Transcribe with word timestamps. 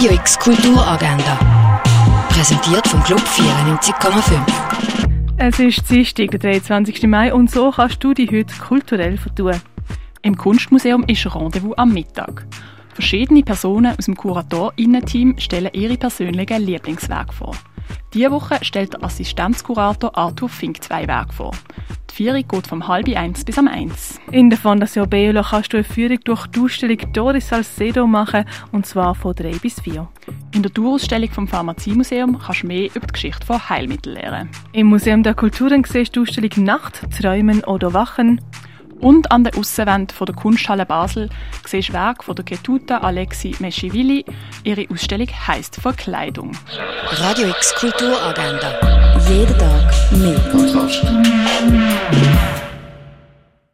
Radio 0.00 0.14
X 0.14 0.38
Kulturagenda. 0.38 1.36
Präsentiert 2.30 2.88
vom 2.88 3.02
Club 3.02 3.20
94,5. 3.20 4.40
Es 5.36 5.58
ist 5.58 5.90
Dienstag, 5.90 6.30
der 6.30 6.38
23. 6.40 7.02
Mai, 7.02 7.34
und 7.34 7.50
so 7.50 7.70
kannst 7.70 8.02
du 8.02 8.14
dich 8.14 8.30
heute 8.30 8.54
kulturell 8.66 9.18
vertun. 9.18 9.60
Im 10.22 10.38
Kunstmuseum 10.38 11.04
ist 11.04 11.26
Rendezvous 11.34 11.76
am 11.76 11.92
Mittag. 11.92 12.46
Verschiedene 12.94 13.42
Personen 13.42 13.94
aus 13.94 14.06
dem 14.06 14.16
Kuratorinnen-Team 14.16 15.34
stellen 15.36 15.68
ihre 15.74 15.98
persönlichen 15.98 16.62
Lieblingswerke 16.62 17.34
vor. 17.34 17.54
Diese 18.14 18.30
Woche 18.30 18.56
stellt 18.62 18.94
der 18.94 19.04
Assistenzkurator 19.04 20.16
Arthur 20.16 20.48
Fink 20.48 20.82
zwei 20.82 21.06
Werke 21.06 21.34
vor. 21.34 21.52
Die 22.10 22.24
Führung 22.24 22.44
geht 22.48 22.66
vom 22.66 22.88
halb 22.88 23.08
eins 23.16 23.44
bis 23.44 23.58
am 23.58 23.68
eins. 23.68 24.20
In 24.30 24.50
der 24.50 24.58
Fondation 24.58 25.08
Beola 25.08 25.42
kannst 25.42 25.72
du 25.72 25.76
eine 25.76 25.84
Führung 25.84 26.18
durch 26.24 26.46
die 26.48 26.60
Ausstellung 26.60 26.98
Doris 27.12 27.48
Salcedo 27.48 28.06
machen, 28.06 28.44
und 28.72 28.84
zwar 28.84 29.14
von 29.14 29.34
drei 29.34 29.52
bis 29.52 29.80
vier. 29.80 30.08
In 30.52 30.62
der 30.62 30.72
Tourausstellung 30.74 31.30
vom 31.30 31.46
Pharmaziemuseum 31.46 32.38
kannst 32.38 32.62
du 32.62 32.66
mehr 32.66 32.90
über 32.94 33.06
die 33.06 33.12
Geschichte 33.12 33.46
von 33.46 33.68
Heilmitteln 33.68 34.16
lernen. 34.16 34.50
Im 34.72 34.88
Museum 34.88 35.22
der 35.22 35.34
Kulturen 35.34 35.84
siehst 35.84 36.16
du 36.16 36.24
die 36.24 36.28
Ausstellung 36.28 36.64
Nacht, 36.64 37.00
Träumen 37.20 37.62
oder 37.64 37.94
Wachen. 37.94 38.40
Und 38.98 39.32
an 39.32 39.44
der 39.44 39.56
Aussenwand 39.56 40.14
der 40.20 40.34
Kunsthalle 40.34 40.84
Basel 40.84 41.30
siehst 41.64 41.90
du 41.90 41.92
Werk 41.94 42.24
von 42.24 42.34
der 42.34 42.44
Ketuta 42.44 42.98
Alexi 42.98 43.54
Meschivili. 43.60 44.24
Ihre 44.64 44.86
Ausstellung 44.90 45.28
heisst 45.46 45.76
Verkleidung. 45.76 46.52
Radio 47.12 47.48
X 47.48 47.74
Kulturagenda. 47.76 48.89
Jeden 49.30 49.56
Tag 49.58 49.94
mehr. 50.10 50.34